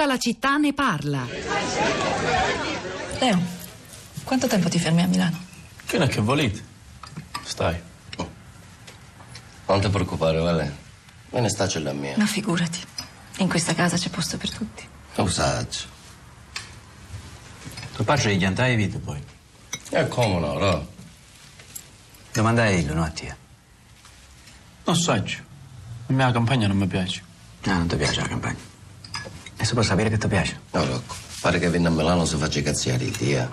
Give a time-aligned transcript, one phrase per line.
[0.00, 1.26] Tutta la città ne parla.
[3.18, 3.42] Leo,
[4.24, 5.38] quanto tempo ti fermi a Milano?
[5.84, 6.64] Fino a che volete.
[7.42, 7.78] Stai.
[9.66, 10.76] Non ti preoccupare, Vale.
[11.28, 12.14] Me ne sta la mia.
[12.16, 12.80] Ma figurati,
[13.40, 14.88] in questa casa c'è posto per tutti.
[15.16, 15.84] Lo saggio.
[17.92, 19.22] Tuo padre gli andai vita poi.
[19.90, 20.88] E come no, no?
[22.32, 23.36] Domandai io, no a te.
[24.82, 25.40] Non saggio.
[26.06, 27.22] La mia campagna non mi piace.
[27.64, 28.69] No, non ti piace la campagna.
[29.60, 30.58] E si può sapere che ti piace?
[30.70, 31.14] No, Rocco.
[31.42, 33.46] Pare che viene a Milano si faccia cazziare il dia.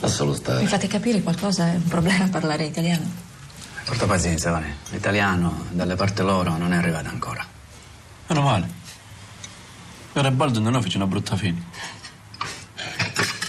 [0.00, 1.68] Non solo Mi fate capire qualcosa?
[1.68, 3.10] È un problema parlare italiano?
[3.86, 4.76] Porta pazienza, Vane.
[4.90, 7.46] L'italiano dalle parti loro non è arrivato ancora.
[8.26, 8.68] Meno male.
[10.12, 11.64] Garibaldi non fece una brutta fine.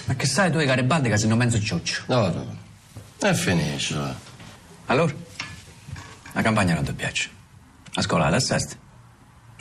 [0.05, 2.03] Ma che sai tu i Garibaldi che sono mezzo cioccio?
[2.07, 2.55] No, no.
[3.20, 3.95] E finisce.
[3.95, 4.15] va.
[4.85, 5.13] Allora?
[6.31, 7.29] La campagna non ti piace?
[7.95, 8.80] A scuola alla sesta?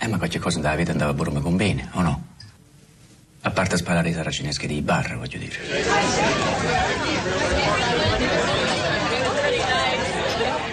[0.03, 2.25] Eh, ma qualche cosa nella vita andava pure con bene, o no?
[3.43, 5.59] A parte sparare i saracineschi di bar, voglio dire.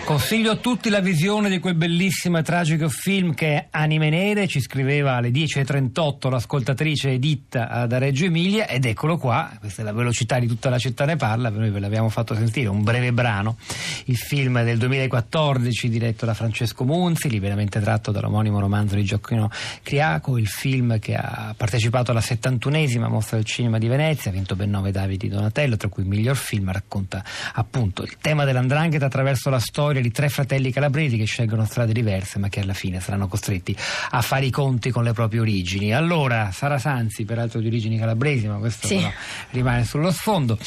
[0.07, 4.47] Consiglio a tutti la visione di quel bellissimo e tragico film che è Anime Nere,
[4.47, 9.91] ci scriveva alle 10.38 l'ascoltatrice Editta da Reggio Emilia ed eccolo qua, questa è la
[9.91, 13.57] velocità di tutta la città ne parla, noi ve l'abbiamo fatto sentire, un breve brano,
[14.05, 19.51] il film del 2014 diretto da Francesco Munzi, liberamente tratto dall'omonimo romanzo di Gioacchino
[19.83, 24.55] Criaco, il film che ha partecipato alla 71esima mostra del cinema di Venezia, ha vinto
[24.55, 27.21] ben nove David di Donatello, tra cui il miglior film, racconta
[27.55, 32.39] appunto il tema dell'andrangheta attraverso la storia di tre fratelli calabresi che scelgono strade diverse
[32.39, 33.75] ma che alla fine saranno costretti
[34.11, 35.93] a fare i conti con le proprie origini.
[35.93, 39.05] Allora, Sara Sanzi, peraltro di origini calabresi, ma questo Sì.
[39.51, 40.57] rimane sullo sfondo,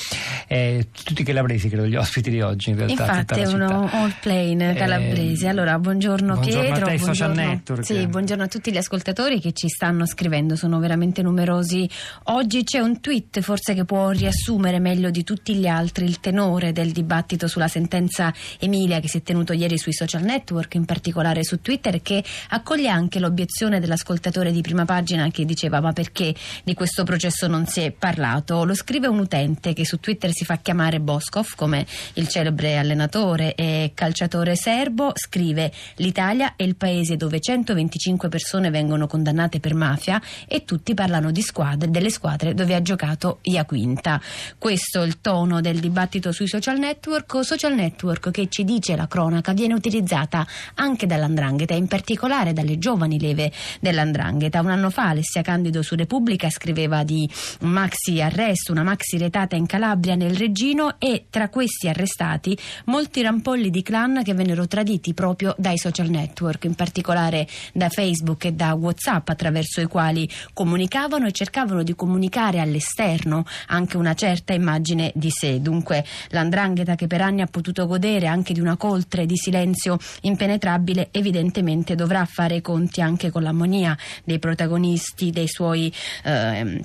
[0.47, 3.05] eh, tutti calabresi credo gli ospiti di oggi in realtà.
[3.07, 5.49] Infatti è uno all plane Eh, calabrese.
[5.49, 6.87] Allora, buongiorno, buongiorno a Pietro.
[6.87, 7.85] te, Social buongiorno- Network.
[7.85, 11.89] Sì, buongiorno a tutti gli ascoltatori che ci stanno scrivendo, sono veramente numerosi.
[12.25, 16.73] Oggi c'è un tweet forse che può riassumere meglio di tutti gli altri il tenore
[16.73, 21.45] del dibattito sulla sentenza Emilia che si è tenuto ieri sui social network, in particolare
[21.45, 26.75] su Twitter, che accoglie anche l'obiezione dell'ascoltatore di prima pagina che diceva ma perché di
[26.75, 28.65] questo processo non si è parlato?
[28.65, 33.55] Lo scrive un utente che su Twitter si fa chiamare Boskov come il celebre allenatore
[33.55, 40.21] e calciatore serbo, scrive l'Italia è il paese dove 125 persone vengono condannate per mafia
[40.49, 44.21] e tutti parlano di squadre, delle squadre dove ha giocato Iaquinta.
[44.57, 49.07] Questo è il tono del dibattito sui social network, social network che ci dice la
[49.11, 54.61] cronaca viene utilizzata anche dall'andrangheta, in particolare dalle giovani leve dell'andrangheta.
[54.61, 57.29] Un anno fa Alessia Candido su Repubblica scriveva di
[57.61, 62.57] un maxi arresto, una maxi retata in Calabria nel Reggino e tra questi arrestati
[62.87, 68.45] molti rampolli di clan che vennero traditi proprio dai social network, in particolare da Facebook
[68.45, 74.53] e da WhatsApp attraverso i quali comunicavano e cercavano di comunicare all'esterno anche una certa
[74.53, 75.61] immagine di sé.
[75.61, 79.97] Dunque l'andrangheta che per anni ha potuto godere anche di una coltre di silenzio.
[80.23, 85.93] Impenetrabile evidentemente dovrà fare i conti anche con l'ammonia dei protagonisti, dei suoi
[86.25, 86.81] ehm,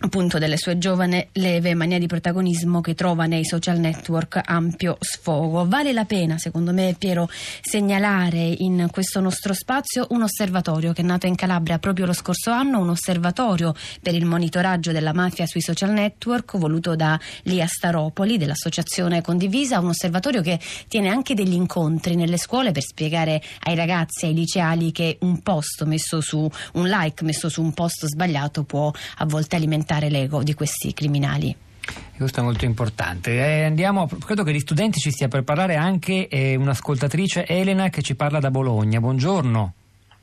[0.00, 5.66] appunto delle sue giovani leve mania di protagonismo che trova nei social network ampio sfogo.
[5.66, 7.28] Vale la pena, secondo me, Piero,
[7.60, 12.50] segnalare in questo nostro spazio un osservatorio che è nato in Calabria proprio lo scorso
[12.50, 18.38] anno, un osservatorio per il monitoraggio della mafia sui social network voluto da Lia Staropoli
[18.38, 24.26] dell'associazione Condivisa, un osservatorio che tiene anche degli incontri nelle scuole per spiegare ai ragazzi,
[24.26, 28.92] ai liceali che un post messo su un like messo su un post sbagliato può
[29.16, 31.56] a volte alimentare l'ego di questi criminali.
[32.16, 33.32] Questo è molto importante.
[33.32, 38.02] Eh, andiamo, credo che gli studenti ci stia per parlare anche eh, un'ascoltatrice Elena che
[38.02, 39.00] ci parla da Bologna.
[39.00, 39.72] Buongiorno.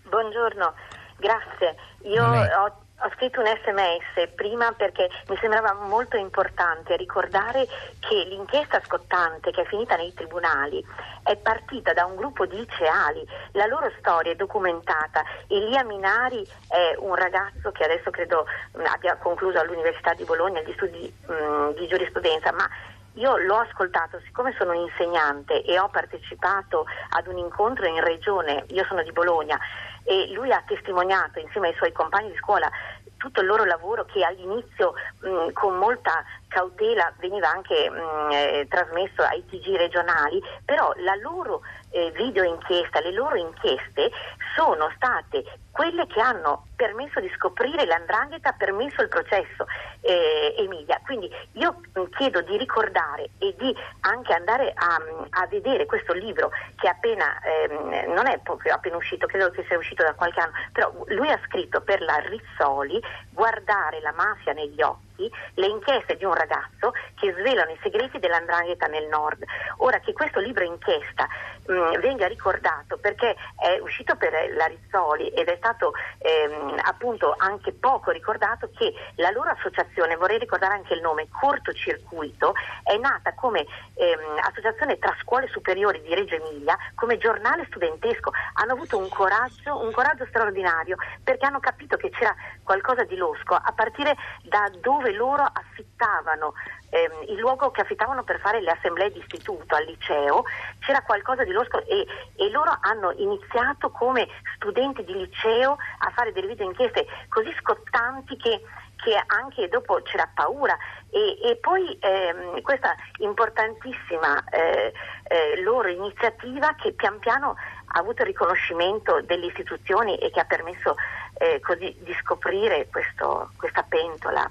[0.10, 0.74] Buongiorno,
[1.18, 1.76] grazie.
[2.04, 7.68] Io ho, ho scritto un sms prima perché mi sembrava molto importante ricordare
[8.00, 10.84] che l'inchiesta scottante che è finita nei tribunali
[11.22, 15.24] è partita da un gruppo di liceali, la loro storia è documentata.
[15.48, 18.46] Elia Minari è un ragazzo che adesso credo
[18.84, 22.70] abbia concluso all'Università di Bologna gli studi mh, di giurisprudenza, ma
[23.16, 28.84] io l'ho ascoltato, siccome sono insegnante e ho partecipato ad un incontro in regione, io
[28.86, 29.60] sono di Bologna,
[30.04, 32.70] e lui ha testimoniato insieme ai suoi compagni di scuola
[33.18, 39.22] tutto il loro lavoro che all'inizio mh, con molta cautela veniva anche mh, eh, trasmesso
[39.22, 41.62] ai TG regionali, però la loro
[41.92, 44.12] eh, video inchiesta, le loro inchieste
[44.56, 49.66] sono state quelle che hanno permesso di scoprire l'andrangheta, permesso il processo
[50.02, 51.02] eh, Emilia.
[51.04, 51.82] Quindi io
[52.18, 54.98] chiedo di ricordare e di anche andare a,
[55.42, 59.78] a vedere questo libro che appena, ehm, non è proprio appena uscito, credo che sia
[59.78, 63.02] uscito da qualche anno, però lui ha scritto per la Rizzoli
[63.32, 68.88] guardare la mafia negli occhi le inchieste di un ragazzo che svelano i segreti dell'andrangheta
[68.88, 69.44] nel nord.
[69.78, 71.28] Ora che questo libro inchiesta
[71.66, 77.72] mh, venga ricordato perché è uscito per la Rizzoli ed è stato ehm, appunto anche
[77.72, 82.54] poco ricordato che la loro associazione, vorrei ricordare anche il nome, Cortocircuito,
[82.84, 88.32] è nata come ehm, associazione tra scuole superiori di Reggio Emilia, come giornale studentesco.
[88.54, 93.54] Hanno avuto un coraggio, un coraggio straordinario perché hanno capito che c'era qualcosa di losco
[93.54, 96.54] a partire da dove loro affittavano
[96.90, 100.44] ehm, il luogo che affittavano per fare le assemblee di istituto al liceo,
[100.80, 102.06] c'era qualcosa di losco e,
[102.36, 108.38] e loro hanno iniziato come studenti di liceo a fare delle video inchieste così scottanti
[108.38, 108.62] che
[108.96, 110.76] che anche dopo c'era paura.
[111.12, 114.92] E, e poi ehm, questa importantissima eh,
[115.28, 117.56] eh, loro iniziativa che pian piano
[117.86, 120.96] ha avuto il riconoscimento delle istituzioni e che ha permesso
[121.38, 124.50] eh, così di scoprire questo, questa pentola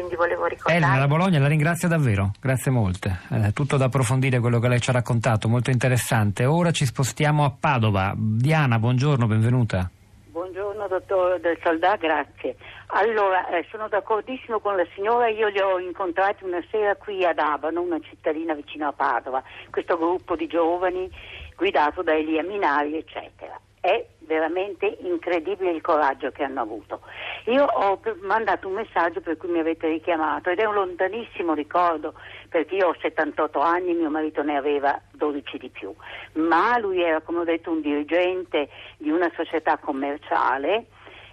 [0.00, 0.78] quindi volevo ricordare.
[0.78, 3.20] Elena da Bologna, la ringrazio davvero, grazie molte.
[3.30, 6.46] Eh, tutto da approfondire quello che lei ci ha raccontato, molto interessante.
[6.46, 8.14] Ora ci spostiamo a Padova.
[8.16, 9.90] Diana, buongiorno, benvenuta.
[10.30, 12.56] Buongiorno dottor Del Soldà, grazie.
[12.92, 17.38] Allora, eh, sono d'accordissimo con la signora, io li ho incontrati una sera qui ad
[17.38, 21.10] Abano, una cittadina vicino a Padova, questo gruppo di giovani
[21.56, 23.60] guidato da Elia Minari, eccetera.
[23.78, 27.00] È veramente incredibile il coraggio che hanno avuto.
[27.46, 32.14] Io ho mandato un messaggio per cui mi avete richiamato ed è un lontanissimo ricordo
[32.48, 35.92] perché io ho 78 anni, mio marito ne aveva 12 di più,
[36.34, 38.68] ma lui era come ho detto un dirigente
[38.98, 40.86] di una società commerciale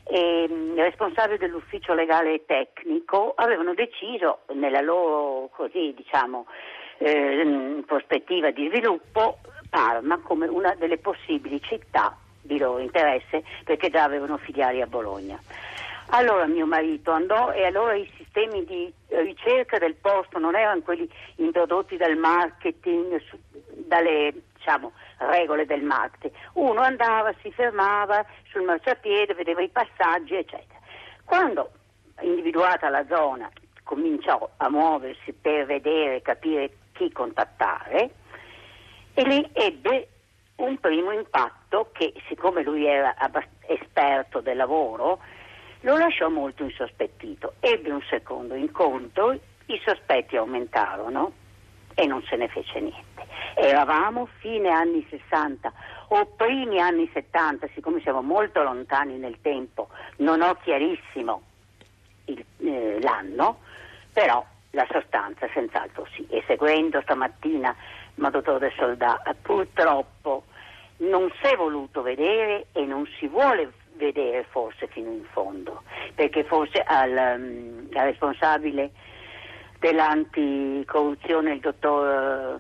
[0.04, 6.48] e mm, responsabile dell'ufficio legale e tecnico avevano deciso nella loro così diciamo
[7.00, 9.40] eh, prospettiva di sviluppo
[9.70, 12.16] Parma come una delle possibili città
[12.48, 15.40] di loro interesse perché già avevano filiali a Bologna.
[16.12, 21.08] Allora mio marito andò e allora i sistemi di ricerca del posto non erano quelli
[21.36, 23.22] introdotti dal marketing,
[23.86, 26.34] dalle diciamo, regole del marketing.
[26.54, 30.80] Uno andava, si fermava sul marciapiede, vedeva i passaggi, eccetera.
[31.26, 31.72] Quando
[32.22, 33.50] individuata la zona
[33.84, 38.10] cominciò a muoversi per vedere, capire chi contattare
[39.14, 40.08] e lì ebbe
[40.58, 43.16] un primo impatto che, siccome lui era
[43.68, 45.20] esperto del lavoro,
[45.82, 47.56] lo lasciò molto insospettito.
[47.60, 49.38] Ebbe un secondo incontro,
[49.68, 51.32] i sospetti aumentarono
[51.94, 53.26] e non se ne fece niente.
[53.56, 55.72] Eravamo fine anni 60
[56.10, 61.42] o primi anni 70, siccome siamo molto lontani nel tempo, non ho chiarissimo
[62.26, 63.60] il, eh, l'anno,
[64.14, 66.26] però la sostanza senz'altro sì.
[66.30, 67.76] E seguendo stamattina
[68.18, 70.44] ma dottor De Soldà, purtroppo
[70.98, 75.84] non si è voluto vedere e non si vuole vedere forse fino in fondo,
[76.16, 78.92] perché forse al, um, al responsabile
[79.80, 82.60] dell'anticorruzione, il dottor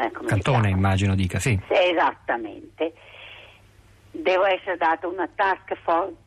[0.00, 1.58] eh, Cantone immagino dica, sì.
[1.68, 2.92] Esattamente,
[4.10, 6.22] deve essere data una task force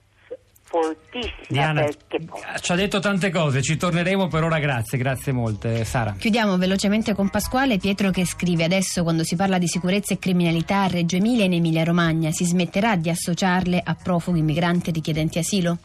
[0.68, 1.88] fortissima Diana,
[2.60, 6.16] ci ha detto tante cose, ci torneremo per ora, grazie, grazie molte Sara.
[6.18, 10.84] Chiudiamo velocemente con Pasquale Pietro che scrive adesso quando si parla di sicurezza e criminalità
[10.84, 14.94] a Reggio Emilia e in Emilia Romagna si smetterà di associarle a profughi, migranti e
[14.94, 15.78] richiedenti asilo?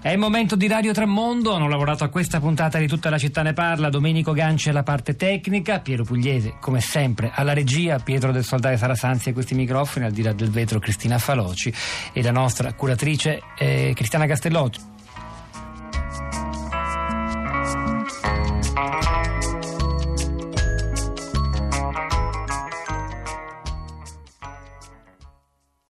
[0.00, 3.42] È il momento di Radio Tremondo, hanno lavorato a questa puntata di Tutta la città
[3.42, 8.44] ne parla, Domenico Ganci alla parte tecnica, Piero Pugliese come sempre alla regia, Pietro del
[8.44, 11.72] Soldare Sara Sanzi a questi microfoni, al di là del vetro Cristina Faloci
[12.12, 14.93] e la nostra curatrice eh, Cristiana Castellotti.